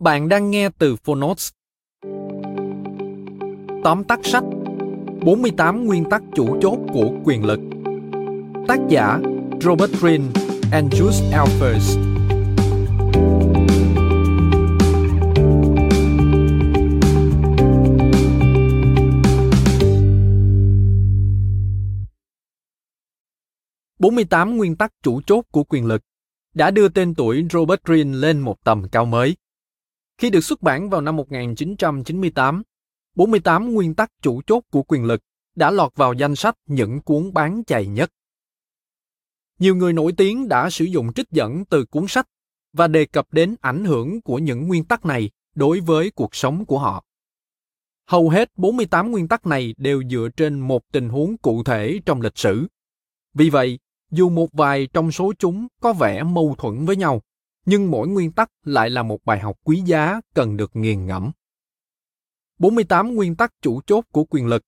Bạn 0.00 0.28
đang 0.28 0.50
nghe 0.50 0.68
từ 0.78 0.96
Phonotes. 0.96 1.50
Tóm 3.84 4.04
tắt 4.04 4.20
sách 4.22 4.44
48 5.24 5.86
nguyên 5.86 6.04
tắc 6.10 6.22
chủ 6.34 6.60
chốt 6.60 6.78
của 6.92 7.10
quyền 7.24 7.44
lực 7.44 7.60
Tác 8.68 8.78
giả, 8.88 9.18
Robert 9.60 10.00
Greene 10.00 10.24
and 10.72 10.94
Jules 10.94 11.32
Alpers 11.32 11.98
...48 23.98 24.56
nguyên 24.56 24.76
tắc 24.76 24.92
chủ 25.02 25.20
chốt 25.26 25.44
của 25.50 25.64
quyền 25.64 25.86
lực 25.86 26.02
đã 26.54 26.70
đưa 26.70 26.88
tên 26.88 27.14
tuổi 27.14 27.46
Robert 27.52 27.80
Greene 27.84 28.16
lên 28.16 28.40
một 28.40 28.64
tầm 28.64 28.88
cao 28.92 29.04
mới. 29.04 29.36
Khi 30.20 30.30
được 30.30 30.40
xuất 30.40 30.62
bản 30.62 30.90
vào 30.90 31.00
năm 31.00 31.16
1998, 31.16 32.62
48 33.14 33.74
nguyên 33.74 33.94
tắc 33.94 34.10
chủ 34.22 34.42
chốt 34.46 34.64
của 34.70 34.82
quyền 34.82 35.04
lực 35.04 35.20
đã 35.56 35.70
lọt 35.70 35.96
vào 35.96 36.12
danh 36.12 36.36
sách 36.36 36.54
những 36.66 37.00
cuốn 37.00 37.32
bán 37.32 37.64
chạy 37.64 37.86
nhất. 37.86 38.10
Nhiều 39.58 39.76
người 39.76 39.92
nổi 39.92 40.12
tiếng 40.16 40.48
đã 40.48 40.70
sử 40.70 40.84
dụng 40.84 41.12
trích 41.12 41.30
dẫn 41.30 41.64
từ 41.64 41.84
cuốn 41.84 42.04
sách 42.08 42.26
và 42.72 42.88
đề 42.88 43.04
cập 43.04 43.32
đến 43.32 43.56
ảnh 43.60 43.84
hưởng 43.84 44.20
của 44.20 44.38
những 44.38 44.68
nguyên 44.68 44.84
tắc 44.84 45.04
này 45.06 45.30
đối 45.54 45.80
với 45.80 46.10
cuộc 46.10 46.34
sống 46.34 46.64
của 46.64 46.78
họ. 46.78 47.04
Hầu 48.06 48.30
hết 48.30 48.50
48 48.56 49.10
nguyên 49.10 49.28
tắc 49.28 49.46
này 49.46 49.74
đều 49.76 50.02
dựa 50.10 50.28
trên 50.36 50.60
một 50.60 50.82
tình 50.92 51.08
huống 51.08 51.36
cụ 51.38 51.64
thể 51.64 52.00
trong 52.06 52.20
lịch 52.20 52.38
sử. 52.38 52.66
Vì 53.34 53.50
vậy, 53.50 53.78
dù 54.10 54.30
một 54.30 54.52
vài 54.52 54.88
trong 54.92 55.12
số 55.12 55.32
chúng 55.38 55.66
có 55.80 55.92
vẻ 55.92 56.22
mâu 56.22 56.54
thuẫn 56.58 56.86
với 56.86 56.96
nhau, 56.96 57.22
nhưng 57.64 57.90
mỗi 57.90 58.08
nguyên 58.08 58.32
tắc 58.32 58.50
lại 58.62 58.90
là 58.90 59.02
một 59.02 59.24
bài 59.24 59.38
học 59.38 59.56
quý 59.64 59.82
giá 59.86 60.20
cần 60.34 60.56
được 60.56 60.70
nghiền 60.76 61.06
ngẫm. 61.06 61.30
48 62.58 63.14
nguyên 63.14 63.36
tắc 63.36 63.52
chủ 63.62 63.80
chốt 63.86 64.04
của 64.12 64.24
quyền 64.24 64.46
lực 64.46 64.62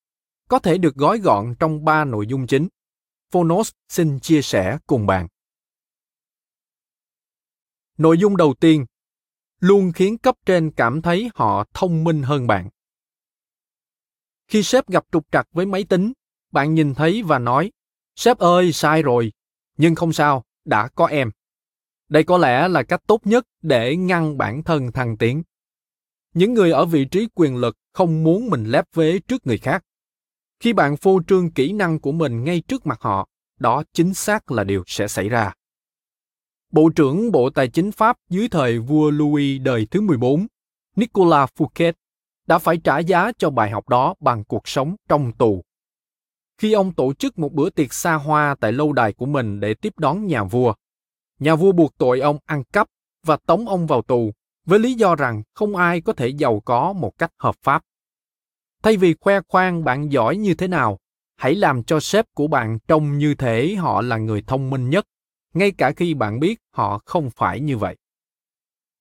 có 0.48 0.58
thể 0.58 0.78
được 0.78 0.94
gói 0.94 1.19
gọn 1.19 1.54
trong 1.58 1.84
ba 1.84 2.04
nội 2.04 2.26
dung 2.26 2.47
chính. 2.47 2.69
Phonos 3.31 3.70
xin 3.88 4.20
chia 4.20 4.42
sẻ 4.42 4.78
cùng 4.86 5.06
bạn. 5.06 5.28
Nội 7.98 8.19
dung 8.19 8.36
đầu 8.36 8.54
tiên, 8.60 8.86
luôn 9.60 9.92
khiến 9.92 10.19
cấp 10.19 10.36
trên 10.47 10.70
cảm 10.70 11.02
thấy 11.02 11.31
họ 11.34 11.64
thông 11.75 12.04
minh 12.04 12.22
hơn 12.22 12.47
bạn. 12.47 12.69
Khi 14.48 14.62
sếp 14.62 14.88
gặp 14.88 15.04
trục 15.12 15.26
trặc 15.32 15.47
với 15.52 15.66
máy 15.66 15.84
tính, 15.84 16.12
bạn 16.50 16.75
nhìn 16.75 16.94
thấy 16.94 17.22
và 17.22 17.38
nói, 17.38 17.72
sếp 18.16 18.38
ơi, 18.38 18.72
sai 18.72 19.02
rồi, 19.02 19.32
nhưng 19.76 19.94
không 19.94 20.12
sao, 20.12 20.44
đã 20.64 20.88
có 20.88 21.06
em. 21.06 21.31
Đây 22.12 22.25
có 22.25 22.39
lẽ 22.39 22.69
là 22.69 22.83
cách 22.83 23.03
tốt 23.06 23.21
nhất 23.25 23.47
để 23.62 23.97
ngăn 23.97 24.39
bản 24.39 24.62
thân 24.62 24.93
thăng 24.93 25.17
tiến. 25.17 25.43
Những 26.34 26.55
người 26.55 26.71
ở 26.73 26.84
vị 26.84 27.05
trí 27.05 27.28
quyền 27.34 27.56
lực 27.56 27.77
không 27.93 28.25
muốn 28.25 28.50
mình 28.50 28.65
lép 28.65 28.84
vế 28.95 29.19
trước 29.19 29.47
người 29.47 29.59
khác. 29.59 29.84
Khi 30.61 30.73
bạn 30.73 30.97
phô 30.97 31.21
trương 31.27 31.50
kỹ 31.50 31.73
năng 31.73 32.00
của 32.00 32.12
mình 32.12 32.45
ngay 32.45 32.61
trước 32.61 32.87
mặt 32.87 32.99
họ, 33.00 33.28
đó 33.59 33.83
chính 33.93 34.15
xác 34.15 34.50
là 34.50 34.65
điều 34.65 34.84
sẽ 34.87 35.09
xảy 35.09 35.28
ra. 35.28 35.53
Bộ 36.73 36.91
trưởng 36.97 37.33
Bộ 37.33 37.50
Tài 37.50 37.69
chính 37.69 37.93
Pháp 37.93 38.17
dưới 38.31 38.49
thời 38.49 38.79
vua 38.79 39.11
Louis 39.11 39.61
đời 39.62 39.87
thứ 39.91 40.00
14, 40.00 40.47
Nicolas 40.97 41.50
Fouquet, 41.56 41.93
đã 42.47 42.59
phải 42.59 42.77
trả 42.77 42.99
giá 42.99 43.33
cho 43.39 43.50
bài 43.50 43.71
học 43.71 43.89
đó 43.89 44.15
bằng 44.21 44.44
cuộc 44.44 44.69
sống 44.69 44.97
trong 45.09 45.33
tù. 45.33 45.62
Khi 46.59 46.73
ông 46.73 46.93
tổ 46.93 47.12
chức 47.15 47.39
một 47.39 47.53
bữa 47.53 47.71
tiệc 47.71 47.93
xa 47.93 48.15
hoa 48.15 48.55
tại 48.61 48.73
lâu 48.73 48.93
đài 48.93 49.12
của 49.12 49.27
mình 49.27 49.61
để 49.61 49.75
tiếp 49.75 49.93
đón 49.99 50.27
nhà 50.27 50.44
vua, 50.44 50.75
nhà 51.42 51.54
vua 51.54 51.72
buộc 51.72 51.98
tội 51.98 52.20
ông 52.20 52.38
ăn 52.44 52.64
cắp 52.64 52.86
và 53.26 53.36
tống 53.47 53.69
ông 53.69 53.86
vào 53.86 54.03
tù 54.03 54.32
với 54.64 54.78
lý 54.78 54.94
do 54.94 55.14
rằng 55.14 55.42
không 55.54 55.76
ai 55.76 56.00
có 56.00 56.12
thể 56.12 56.28
giàu 56.28 56.60
có 56.60 56.92
một 56.92 57.19
cách 57.19 57.32
hợp 57.38 57.54
pháp. 57.62 57.82
Thay 58.82 58.97
vì 58.97 59.14
khoe 59.20 59.41
khoang 59.48 59.84
bạn 59.84 60.12
giỏi 60.12 60.36
như 60.36 60.54
thế 60.54 60.69
nào, 60.69 60.98
hãy 61.36 61.54
làm 61.54 61.82
cho 61.82 62.00
sếp 62.00 62.26
của 62.34 62.47
bạn 62.47 62.78
trông 62.88 63.19
như 63.19 63.34
thể 63.34 63.75
họ 63.75 64.02
là 64.02 64.16
người 64.16 64.42
thông 64.47 64.70
minh 64.70 64.91
nhất, 64.91 65.06
ngay 65.54 65.70
cả 65.70 65.92
khi 65.92 66.14
bạn 66.14 66.41
biết 66.41 66.60
họ 66.70 66.98
không 67.04 67.31
phải 67.31 67.60
như 67.60 67.76
vậy. 67.76 67.97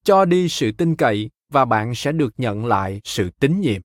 Cho 0.03 0.25
đi 0.25 0.49
sự 0.49 0.71
tin 0.71 0.95
cậy 0.95 1.29
và 1.49 1.65
bạn 1.65 1.95
sẽ 1.95 2.11
được 2.11 2.33
nhận 2.37 2.65
lại 2.65 3.01
sự 3.03 3.29
tín 3.39 3.61
nhiệm. 3.61 3.81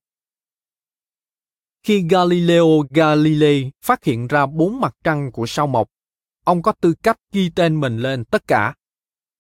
Khi 1.83 2.07
Galileo 2.11 2.67
Galilei 2.91 3.71
phát 3.83 4.05
hiện 4.05 4.27
ra 4.27 4.47
bốn 4.47 4.81
mặt 4.81 4.97
trăng 5.05 5.33
của 5.33 5.47
sao 5.47 5.67
mộc, 5.67 5.89
ông 6.47 6.63
có 6.63 6.73
tư 6.73 6.95
cách 7.03 7.19
ghi 7.33 7.51
tên 7.55 7.81
mình 7.81 7.99
lên 7.99 8.25
tất 8.25 8.47
cả 8.47 8.75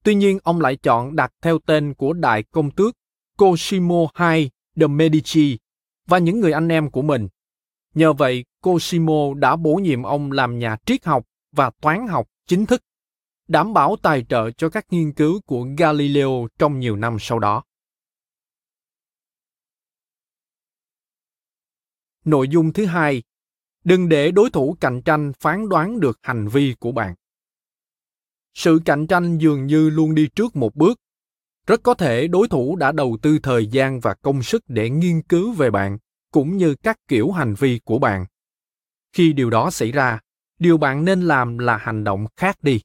Tuy 0.07 0.15
nhiên, 0.15 0.39
ông 0.45 0.61
lại 0.61 0.77
chọn 0.77 1.17
đặt 1.17 1.33
theo 1.43 1.59
tên 1.59 1.95
của 1.95 2.13
đại 2.13 2.43
công 2.43 2.71
tước 2.71 2.97
Cosimo 3.39 4.07
II 4.21 4.51
de 4.75 4.87
Medici 4.87 5.59
và 6.07 6.19
những 6.19 6.41
người 6.41 6.53
anh 6.53 6.69
em 6.69 6.91
của 6.91 7.03
mình. 7.03 7.29
Nhờ 7.95 8.13
vậy, 8.13 8.45
Cosimo 8.63 9.35
đã 9.37 9.57
bổ 9.57 9.75
nhiệm 9.75 10.03
ông 10.03 10.33
làm 10.33 10.59
nhà 10.59 10.77
triết 10.87 11.05
học 11.05 11.27
và 11.53 11.71
toán 11.81 12.07
học 12.07 12.29
chính 12.47 12.67
thức, 12.67 12.83
đảm 13.49 13.75
bảo 13.75 13.97
tài 14.03 14.25
trợ 14.29 14.51
cho 14.51 14.69
các 14.69 14.87
nghiên 14.91 15.13
cứu 15.13 15.41
của 15.47 15.67
Galileo 15.79 16.49
trong 16.59 16.81
nhiều 16.81 16.97
năm 16.97 17.17
sau 17.21 17.39
đó. 17.39 17.65
Nội 22.25 22.49
dung 22.49 22.73
thứ 22.73 22.87
hai, 22.87 23.23
đừng 23.87 24.09
để 24.09 24.31
đối 24.31 24.51
thủ 24.51 24.77
cạnh 24.81 25.03
tranh 25.03 25.33
phán 25.41 25.69
đoán 25.69 26.01
được 26.01 26.19
hành 26.23 26.49
vi 26.49 26.75
của 26.79 26.93
bạn. 26.93 27.15
Sự 28.55 28.81
cạnh 28.85 29.07
tranh 29.07 29.39
dường 29.39 29.67
như 29.67 29.91
luôn 29.91 30.15
đi 30.15 30.29
trước 30.35 30.57
một 30.57 30.75
bước. 30.75 30.99
Rất 31.67 31.83
có 31.83 31.95
thể 31.95 32.29
đối 32.29 32.49
thủ 32.49 32.77
đã 32.77 32.93
đầu 32.93 33.19
tư 33.23 33.39
thời 33.43 33.67
gian 33.67 34.01
và 34.01 34.15
công 34.15 34.43
sức 34.43 34.65
để 34.69 34.91
nghiên 34.91 35.23
cứu 35.23 35.53
về 35.53 35.71
bạn, 35.71 35.99
cũng 36.33 36.57
như 36.57 36.75
các 36.75 36.99
kiểu 37.09 37.31
hành 37.31 37.55
vi 37.55 37.81
của 37.85 37.99
bạn. 37.99 38.27
Khi 39.13 39.33
điều 39.33 39.51
đó 39.51 39.71
xảy 39.71 39.93
ra, 39.93 40.21
điều 40.59 40.79
bạn 40.79 41.05
nên 41.05 41.21
làm 41.21 41.59
là 41.59 41.77
hành 41.77 42.05
động 42.05 42.27
khác 42.37 42.57
đi. 42.63 42.81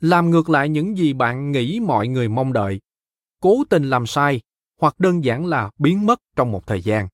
Làm 0.00 0.30
ngược 0.30 0.50
lại 0.50 0.68
những 0.68 0.98
gì 0.98 1.12
bạn 1.12 1.52
nghĩ 1.52 1.80
mọi 1.80 2.08
người 2.08 2.28
mong 2.28 2.52
đợi. 2.52 2.80
Cố 3.40 3.64
tình 3.70 3.90
làm 3.90 4.06
sai, 4.06 4.40
hoặc 4.80 5.00
đơn 5.00 5.24
giản 5.24 5.46
là 5.46 5.70
biến 5.78 6.06
mất 6.06 6.20
trong 6.36 6.52
một 6.52 6.66
thời 6.66 6.82
gian 6.82 7.08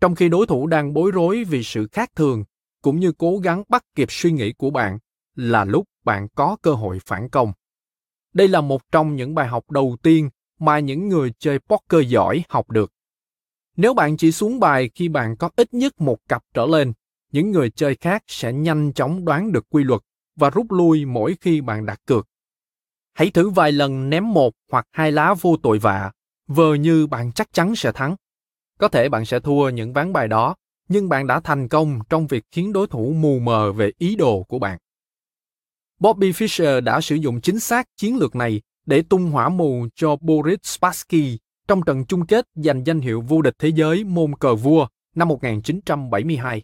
trong 0.00 0.14
khi 0.14 0.28
đối 0.28 0.46
thủ 0.46 0.66
đang 0.66 0.92
bối 0.92 1.10
rối 1.10 1.44
vì 1.44 1.62
sự 1.62 1.88
khác 1.92 2.10
thường 2.16 2.44
cũng 2.82 3.00
như 3.00 3.12
cố 3.12 3.38
gắng 3.38 3.62
bắt 3.68 3.84
kịp 3.94 4.12
suy 4.12 4.32
nghĩ 4.32 4.52
của 4.52 4.70
bạn 4.70 4.98
là 5.34 5.64
lúc 5.64 5.88
bạn 6.04 6.28
có 6.34 6.56
cơ 6.62 6.72
hội 6.72 6.98
phản 7.06 7.28
công. 7.28 7.52
Đây 8.32 8.48
là 8.48 8.60
một 8.60 8.92
trong 8.92 9.16
những 9.16 9.34
bài 9.34 9.48
học 9.48 9.70
đầu 9.70 9.96
tiên 10.02 10.30
mà 10.58 10.78
những 10.78 11.08
người 11.08 11.32
chơi 11.38 11.58
poker 11.58 12.08
giỏi 12.08 12.44
học 12.48 12.70
được. 12.70 12.92
Nếu 13.76 13.94
bạn 13.94 14.16
chỉ 14.16 14.32
xuống 14.32 14.60
bài 14.60 14.90
khi 14.94 15.08
bạn 15.08 15.36
có 15.36 15.50
ít 15.56 15.74
nhất 15.74 16.00
một 16.00 16.18
cặp 16.28 16.44
trở 16.54 16.66
lên, 16.66 16.92
những 17.32 17.50
người 17.50 17.70
chơi 17.70 17.94
khác 17.94 18.24
sẽ 18.26 18.52
nhanh 18.52 18.92
chóng 18.92 19.24
đoán 19.24 19.52
được 19.52 19.66
quy 19.70 19.84
luật 19.84 20.00
và 20.36 20.50
rút 20.50 20.72
lui 20.72 21.04
mỗi 21.04 21.36
khi 21.40 21.60
bạn 21.60 21.86
đặt 21.86 22.00
cược. 22.06 22.28
Hãy 23.12 23.30
thử 23.30 23.50
vài 23.50 23.72
lần 23.72 24.10
ném 24.10 24.32
một 24.32 24.54
hoặc 24.70 24.86
hai 24.92 25.12
lá 25.12 25.34
vô 25.40 25.56
tội 25.62 25.78
vạ 25.78 26.12
vờ 26.46 26.74
như 26.74 27.06
bạn 27.06 27.32
chắc 27.32 27.52
chắn 27.52 27.76
sẽ 27.76 27.92
thắng. 27.92 28.16
Có 28.80 28.88
thể 28.88 29.08
bạn 29.08 29.24
sẽ 29.24 29.40
thua 29.40 29.68
những 29.68 29.92
ván 29.92 30.12
bài 30.12 30.28
đó, 30.28 30.54
nhưng 30.88 31.08
bạn 31.08 31.26
đã 31.26 31.40
thành 31.40 31.68
công 31.68 31.98
trong 32.10 32.26
việc 32.26 32.44
khiến 32.50 32.72
đối 32.72 32.86
thủ 32.86 33.12
mù 33.12 33.38
mờ 33.38 33.72
về 33.72 33.90
ý 33.98 34.16
đồ 34.16 34.42
của 34.42 34.58
bạn. 34.58 34.78
Bobby 35.98 36.32
Fischer 36.32 36.80
đã 36.80 37.00
sử 37.00 37.14
dụng 37.14 37.40
chính 37.40 37.60
xác 37.60 37.96
chiến 37.96 38.16
lược 38.16 38.36
này 38.36 38.62
để 38.86 39.02
tung 39.02 39.30
hỏa 39.30 39.48
mù 39.48 39.86
cho 39.94 40.16
Boris 40.16 40.58
Spassky 40.62 41.38
trong 41.68 41.82
trận 41.82 42.04
chung 42.04 42.26
kết 42.26 42.48
giành 42.54 42.86
danh 42.86 43.00
hiệu 43.00 43.20
vô 43.20 43.42
địch 43.42 43.54
thế 43.58 43.68
giới 43.68 44.04
môn 44.04 44.34
cờ 44.34 44.54
vua 44.54 44.86
năm 45.14 45.28
1972. 45.28 46.62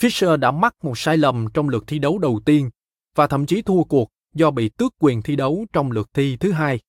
Fischer 0.00 0.36
đã 0.36 0.50
mắc 0.50 0.74
một 0.82 0.98
sai 0.98 1.16
lầm 1.16 1.46
trong 1.54 1.68
lượt 1.68 1.84
thi 1.86 1.98
đấu 1.98 2.18
đầu 2.18 2.40
tiên 2.44 2.70
và 3.14 3.26
thậm 3.26 3.46
chí 3.46 3.62
thua 3.62 3.84
cuộc 3.84 4.10
do 4.34 4.50
bị 4.50 4.68
tước 4.68 4.94
quyền 4.98 5.22
thi 5.22 5.36
đấu 5.36 5.66
trong 5.72 5.90
lượt 5.90 6.08
thi 6.14 6.36
thứ 6.36 6.52
hai. 6.52 6.80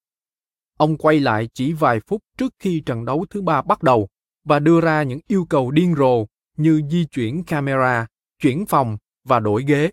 Ông 0.76 0.96
quay 0.96 1.20
lại 1.20 1.48
chỉ 1.54 1.72
vài 1.72 2.00
phút 2.06 2.22
trước 2.38 2.54
khi 2.58 2.80
trận 2.80 3.04
đấu 3.04 3.26
thứ 3.30 3.42
ba 3.42 3.62
bắt 3.62 3.82
đầu 3.82 4.08
và 4.46 4.58
đưa 4.58 4.80
ra 4.80 5.02
những 5.02 5.20
yêu 5.28 5.46
cầu 5.50 5.70
điên 5.70 5.94
rồ 5.94 6.26
như 6.56 6.82
di 6.90 7.04
chuyển 7.04 7.44
camera, 7.44 8.06
chuyển 8.38 8.66
phòng 8.66 8.98
và 9.24 9.40
đổi 9.40 9.64
ghế. 9.64 9.90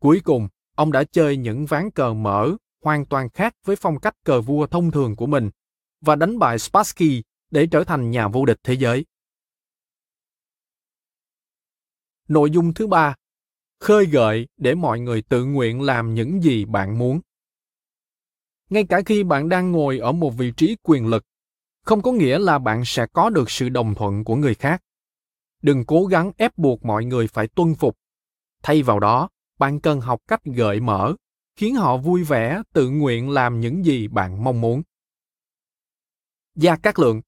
Cuối 0.00 0.20
cùng, 0.24 0.48
ông 0.74 0.92
đã 0.92 1.04
chơi 1.04 1.36
những 1.36 1.66
ván 1.66 1.90
cờ 1.90 2.14
mở 2.14 2.56
hoàn 2.82 3.06
toàn 3.06 3.30
khác 3.30 3.54
với 3.64 3.76
phong 3.76 4.00
cách 4.00 4.14
cờ 4.24 4.40
vua 4.40 4.66
thông 4.66 4.90
thường 4.90 5.16
của 5.16 5.26
mình 5.26 5.50
và 6.00 6.16
đánh 6.16 6.38
bại 6.38 6.58
Spassky 6.58 7.22
để 7.50 7.66
trở 7.66 7.84
thành 7.84 8.10
nhà 8.10 8.28
vô 8.28 8.44
địch 8.44 8.58
thế 8.62 8.74
giới. 8.74 9.04
Nội 12.28 12.50
dung 12.50 12.74
thứ 12.74 12.86
ba, 12.86 13.14
khơi 13.80 14.06
gợi 14.06 14.48
để 14.56 14.74
mọi 14.74 15.00
người 15.00 15.22
tự 15.22 15.44
nguyện 15.44 15.82
làm 15.82 16.14
những 16.14 16.42
gì 16.42 16.64
bạn 16.64 16.98
muốn. 16.98 17.20
Ngay 18.70 18.84
cả 18.88 19.00
khi 19.06 19.24
bạn 19.24 19.48
đang 19.48 19.72
ngồi 19.72 19.98
ở 19.98 20.12
một 20.12 20.30
vị 20.30 20.52
trí 20.56 20.76
quyền 20.82 21.06
lực, 21.06 21.24
không 21.82 22.02
có 22.02 22.12
nghĩa 22.12 22.38
là 22.38 22.58
bạn 22.58 22.82
sẽ 22.84 23.06
có 23.06 23.30
được 23.30 23.50
sự 23.50 23.68
đồng 23.68 23.94
thuận 23.94 24.24
của 24.24 24.36
người 24.36 24.54
khác. 24.54 24.82
Đừng 25.62 25.84
cố 25.84 26.04
gắng 26.04 26.32
ép 26.36 26.58
buộc 26.58 26.84
mọi 26.84 27.04
người 27.04 27.26
phải 27.26 27.48
tuân 27.48 27.74
phục. 27.74 27.96
Thay 28.62 28.82
vào 28.82 29.00
đó, 29.00 29.28
bạn 29.58 29.80
cần 29.80 30.00
học 30.00 30.20
cách 30.28 30.44
gợi 30.44 30.80
mở, 30.80 31.14
khiến 31.56 31.74
họ 31.74 31.96
vui 31.96 32.24
vẻ 32.24 32.62
tự 32.72 32.90
nguyện 32.90 33.30
làm 33.30 33.60
những 33.60 33.84
gì 33.84 34.08
bạn 34.08 34.44
mong 34.44 34.60
muốn. 34.60 34.82
Gia 36.54 36.76
Cát 36.76 36.98
Lượng, 36.98 37.20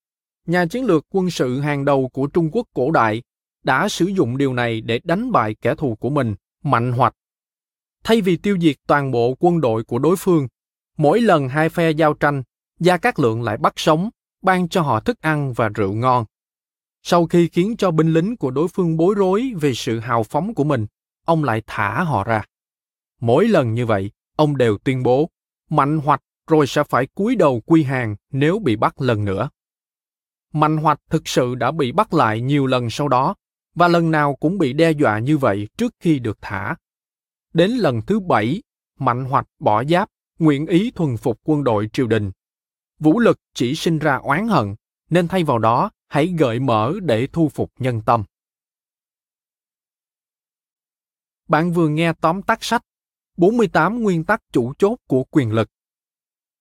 nhà 0.47 0.67
chiến 0.67 0.85
lược 0.85 1.07
quân 1.11 1.31
sự 1.31 1.61
hàng 1.61 1.85
đầu 1.85 2.09
của 2.13 2.27
Trung 2.27 2.51
Quốc 2.53 2.67
cổ 2.75 2.91
đại, 2.91 3.23
đã 3.65 3.89
sử 3.89 4.07
dụng 4.07 4.39
điều 4.39 4.55
này 4.55 4.81
để 4.81 5.01
đánh 5.05 5.33
bại 5.33 5.57
kẻ 5.61 5.75
thù 5.75 5.95
của 5.95 6.11
mình, 6.11 6.35
mạnh 6.63 6.93
hoạch. 6.93 7.15
Thay 8.05 8.21
vì 8.21 8.37
tiêu 8.37 8.59
diệt 8.61 8.77
toàn 8.87 9.11
bộ 9.11 9.35
quân 9.39 9.61
đội 9.61 9.85
của 9.85 9.99
đối 9.99 10.17
phương, 10.17 10.49
mỗi 10.97 11.21
lần 11.21 11.49
hai 11.49 11.69
phe 11.69 11.91
giao 11.91 12.15
tranh, 12.15 12.43
Gia 12.81 12.97
Cát 12.97 13.19
Lượng 13.19 13.43
lại 13.43 13.57
bắt 13.57 13.73
sống, 13.77 14.11
ban 14.45 14.69
cho 14.69 14.83
họ 14.83 15.01
thức 15.01 15.21
ăn 15.21 15.53
và 15.53 15.69
rượu 15.69 15.93
ngon. 15.93 16.25
Sau 17.03 17.27
khi 17.27 17.49
khiến 17.49 17.77
cho 17.79 17.91
binh 17.91 18.13
lính 18.13 18.37
của 18.37 18.51
đối 18.51 18.69
phương 18.69 18.97
bối 18.97 19.15
rối 19.15 19.53
về 19.61 19.75
sự 19.75 19.99
hào 19.99 20.23
phóng 20.23 20.55
của 20.55 20.65
mình, 20.65 20.87
ông 21.25 21.45
lại 21.45 21.63
thả 21.67 22.03
họ 22.03 22.25
ra. 22.25 22.43
Mỗi 23.21 23.49
lần 23.49 23.75
như 23.75 23.87
vậy, 23.87 24.11
ông 24.37 24.57
đều 24.57 24.79
tuyên 24.79 25.03
bố, 25.03 25.31
mạnh 25.71 25.99
hoạch 25.99 26.21
rồi 26.47 26.67
sẽ 26.67 26.85
phải 26.85 27.07
cúi 27.07 27.37
đầu 27.37 27.61
quy 27.67 27.83
hàng 27.83 28.17
nếu 28.33 28.59
bị 28.59 28.77
bắt 28.77 29.01
lần 29.01 29.25
nữa. 29.25 29.51
Mạnh 30.53 30.77
hoạch 30.77 31.01
thực 31.11 31.29
sự 31.29 31.55
đã 31.55 31.71
bị 31.71 31.93
bắt 31.93 32.15
lại 32.15 32.41
nhiều 32.41 32.67
lần 32.67 32.91
sau 32.91 33.09
đó, 33.09 33.35
và 33.75 33.89
lần 33.89 34.11
nào 34.11 34.37
cũng 34.37 34.59
bị 34.59 34.73
đe 34.73 34.91
dọa 34.91 35.19
như 35.19 35.39
vậy 35.39 35.69
trước 35.77 35.95
khi 36.01 36.19
được 36.19 36.39
thả. 36.41 36.77
Đến 37.53 37.71
lần 37.71 38.03
thứ 38.03 38.21
bảy, 38.21 38.61
Mạnh 38.99 39.25
hoạch 39.25 39.47
bỏ 39.59 39.85
giáp, 39.85 40.09
nguyện 40.39 40.67
ý 40.67 40.91
thuần 40.91 41.17
phục 41.17 41.41
quân 41.45 41.65
đội 41.65 41.89
triều 41.93 42.07
đình. 42.07 42.31
Vũ 42.99 43.19
lực 43.19 43.41
chỉ 43.55 43.75
sinh 43.75 43.99
ra 43.99 44.17
oán 44.17 44.49
hận, 44.49 44.75
nên 45.11 45.29
thay 45.29 45.45
vào 45.45 45.59
đó 45.59 45.91
hãy 46.09 46.35
gợi 46.39 46.61
mở 46.61 46.93
để 47.03 47.29
thu 47.33 47.49
phục 47.49 47.73
nhân 47.79 48.03
tâm. 48.07 48.25
Bạn 51.49 51.73
vừa 51.73 51.89
nghe 51.89 52.13
tóm 52.21 52.43
tắt 52.43 52.59
sách 52.65 52.83
48 53.37 54.03
nguyên 54.03 54.25
tắc 54.25 54.43
chủ 54.53 54.73
chốt 54.79 54.99
của 55.09 55.25
quyền 55.31 55.53
lực. 55.53 55.71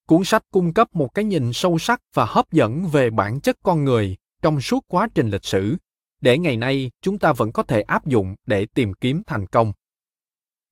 Cuốn 0.06 0.24
sách 0.24 0.44
cung 0.50 0.72
cấp 0.72 0.88
một 0.92 1.14
cái 1.14 1.24
nhìn 1.24 1.52
sâu 1.52 1.78
sắc 1.78 2.00
và 2.14 2.24
hấp 2.24 2.52
dẫn 2.52 2.86
về 2.86 3.10
bản 3.10 3.40
chất 3.40 3.56
con 3.62 3.84
người 3.84 4.16
trong 4.42 4.60
suốt 4.60 4.84
quá 4.88 5.08
trình 5.14 5.30
lịch 5.30 5.44
sử, 5.44 5.76
để 6.20 6.38
ngày 6.38 6.56
nay 6.56 6.90
chúng 7.00 7.18
ta 7.18 7.32
vẫn 7.32 7.52
có 7.52 7.62
thể 7.62 7.80
áp 7.80 8.06
dụng 8.06 8.34
để 8.46 8.66
tìm 8.66 8.94
kiếm 8.94 9.22
thành 9.26 9.46
công. 9.46 9.72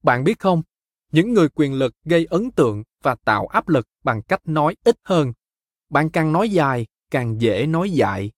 Bạn 0.03 0.25
biết 0.25 0.39
không, 0.39 0.63
những 1.13 1.33
người 1.33 1.49
quyền 1.55 1.75
lực 1.75 1.95
gây 2.05 2.27
ấn 2.31 2.51
tượng 2.51 2.83
và 3.03 3.15
tạo 3.15 3.47
áp 3.47 3.69
lực 3.69 3.89
bằng 4.05 4.23
cách 4.23 4.41
nói 4.45 4.77
ít 4.85 4.97
hơn. 5.05 5.33
Bạn 5.93 6.11
càng 6.11 6.33
nói 6.33 6.51
dài, 6.51 6.87
càng 7.11 7.41
dễ 7.41 7.67
nói 7.67 7.91
dại. 7.91 8.31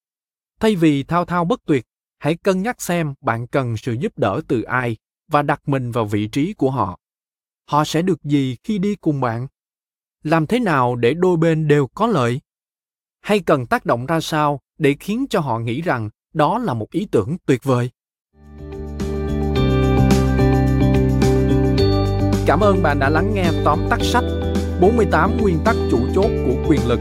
Thay 0.60 0.76
vì 0.76 1.02
thao 1.02 1.24
thao 1.24 1.44
bất 1.44 1.60
tuyệt, 1.66 1.86
hãy 2.18 2.36
cân 2.36 2.62
nhắc 2.62 2.82
xem 2.82 3.14
bạn 3.20 3.46
cần 3.46 3.76
sự 3.76 3.92
giúp 3.92 4.18
đỡ 4.18 4.40
từ 4.48 4.62
ai 4.62 4.96
và 5.28 5.42
đặt 5.42 5.68
mình 5.68 5.90
vào 5.90 6.04
vị 6.04 6.26
trí 6.26 6.52
của 6.52 6.70
họ. 6.70 6.98
Họ 7.68 7.84
sẽ 7.84 8.02
được 8.02 8.24
gì 8.24 8.56
khi 8.64 8.78
đi 8.78 8.94
cùng 8.94 9.20
bạn? 9.20 9.46
Làm 10.22 10.46
thế 10.46 10.60
nào 10.60 10.96
để 10.96 11.14
đôi 11.14 11.36
bên 11.36 11.68
đều 11.68 11.86
có 11.86 12.06
lợi? 12.06 12.40
Hay 13.20 13.40
cần 13.40 13.66
tác 13.66 13.86
động 13.86 14.06
ra 14.06 14.20
sao 14.20 14.60
để 14.78 14.94
khiến 15.00 15.26
cho 15.30 15.40
họ 15.40 15.58
nghĩ 15.58 15.80
rằng 15.80 16.10
đó 16.32 16.58
là 16.58 16.74
một 16.74 16.90
ý 16.90 17.06
tưởng 17.10 17.36
tuyệt 17.46 17.64
vời? 17.64 17.90
Cảm 22.46 22.60
ơn 22.60 22.82
bạn 22.82 22.98
đã 22.98 23.08
lắng 23.10 23.32
nghe 23.34 23.50
tóm 23.64 23.80
tắt 23.90 23.98
sách 24.02 24.24
48 24.80 25.36
nguyên 25.40 25.58
tắc 25.64 25.76
chủ 25.90 25.98
chốt 26.14 26.30
của 26.46 26.64
quyền 26.68 26.80
lực 26.88 27.00